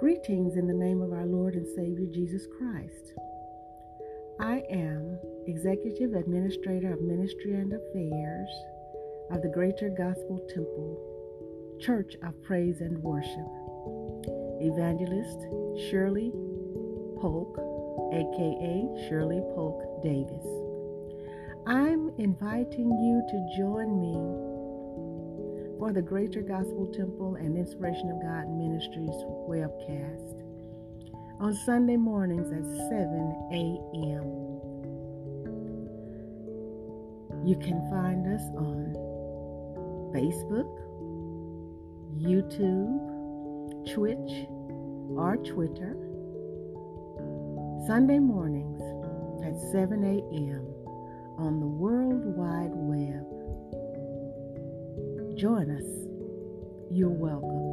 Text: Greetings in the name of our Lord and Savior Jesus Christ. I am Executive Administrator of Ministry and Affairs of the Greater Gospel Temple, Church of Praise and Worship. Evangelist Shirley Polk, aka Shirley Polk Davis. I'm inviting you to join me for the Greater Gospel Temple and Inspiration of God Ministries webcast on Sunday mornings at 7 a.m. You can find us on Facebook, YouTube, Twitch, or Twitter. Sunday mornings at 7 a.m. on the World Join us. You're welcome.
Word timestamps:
Greetings 0.00 0.56
in 0.56 0.66
the 0.66 0.72
name 0.72 1.02
of 1.02 1.12
our 1.12 1.26
Lord 1.26 1.52
and 1.52 1.66
Savior 1.76 2.06
Jesus 2.10 2.46
Christ. 2.56 3.12
I 4.40 4.62
am 4.70 5.18
Executive 5.46 6.14
Administrator 6.14 6.94
of 6.94 7.02
Ministry 7.02 7.52
and 7.52 7.70
Affairs 7.70 8.48
of 9.30 9.42
the 9.42 9.52
Greater 9.52 9.90
Gospel 9.90 10.40
Temple, 10.48 11.76
Church 11.82 12.14
of 12.22 12.32
Praise 12.44 12.80
and 12.80 12.96
Worship. 13.02 13.44
Evangelist 14.62 15.38
Shirley 15.90 16.32
Polk, 17.20 17.58
aka 18.14 19.06
Shirley 19.06 19.42
Polk 19.54 20.02
Davis. 20.02 20.46
I'm 21.66 22.10
inviting 22.16 22.88
you 22.88 23.22
to 23.28 23.58
join 23.58 24.00
me 24.00 24.16
for 25.80 25.92
the 25.94 26.02
Greater 26.02 26.42
Gospel 26.42 26.92
Temple 26.94 27.36
and 27.36 27.56
Inspiration 27.56 28.10
of 28.10 28.20
God 28.20 28.46
Ministries 28.50 29.16
webcast 29.48 30.42
on 31.40 31.54
Sunday 31.64 31.96
mornings 31.96 32.52
at 32.52 32.62
7 32.90 33.48
a.m. 33.50 34.28
You 37.46 37.56
can 37.56 37.80
find 37.88 38.26
us 38.28 38.42
on 38.58 38.92
Facebook, 40.12 40.68
YouTube, 42.20 43.00
Twitch, 43.94 44.46
or 45.16 45.38
Twitter. 45.38 45.96
Sunday 47.86 48.18
mornings 48.18 48.82
at 49.42 49.58
7 49.72 50.04
a.m. 50.04 50.66
on 51.38 51.58
the 51.58 51.66
World 51.66 52.36
Join 55.40 55.70
us. 55.70 55.86
You're 56.90 57.08
welcome. 57.08 57.69